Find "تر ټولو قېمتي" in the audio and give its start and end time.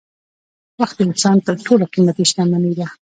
1.47-2.23